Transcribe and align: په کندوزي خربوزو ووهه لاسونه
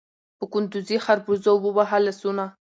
په 0.37 0.45
کندوزي 0.53 0.97
خربوزو 1.05 1.53
ووهه 1.59 1.97
لاسونه 2.05 2.45